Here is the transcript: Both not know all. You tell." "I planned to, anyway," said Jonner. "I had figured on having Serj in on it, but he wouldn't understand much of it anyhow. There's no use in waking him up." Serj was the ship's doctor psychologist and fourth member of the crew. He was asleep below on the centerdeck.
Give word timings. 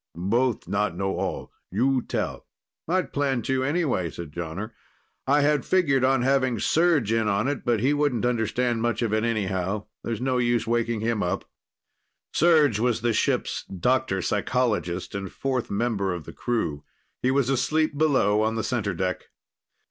Both 0.15 0.67
not 0.67 0.97
know 0.97 1.15
all. 1.17 1.51
You 1.71 2.01
tell." 2.01 2.47
"I 2.87 3.03
planned 3.03 3.45
to, 3.45 3.63
anyway," 3.63 4.09
said 4.09 4.31
Jonner. 4.31 4.71
"I 5.27 5.41
had 5.41 5.63
figured 5.63 6.03
on 6.03 6.23
having 6.23 6.57
Serj 6.57 7.11
in 7.11 7.27
on 7.27 7.47
it, 7.47 7.63
but 7.63 7.81
he 7.81 7.93
wouldn't 7.93 8.25
understand 8.25 8.81
much 8.81 9.03
of 9.03 9.13
it 9.13 9.23
anyhow. 9.23 9.85
There's 10.03 10.19
no 10.19 10.39
use 10.39 10.65
in 10.65 10.71
waking 10.73 11.01
him 11.01 11.21
up." 11.21 11.45
Serj 12.33 12.79
was 12.79 13.01
the 13.01 13.13
ship's 13.13 13.63
doctor 13.65 14.23
psychologist 14.23 15.13
and 15.13 15.31
fourth 15.31 15.69
member 15.69 16.15
of 16.15 16.23
the 16.23 16.33
crew. 16.33 16.83
He 17.21 17.29
was 17.29 17.51
asleep 17.51 17.95
below 17.95 18.41
on 18.41 18.55
the 18.55 18.63
centerdeck. 18.63 19.25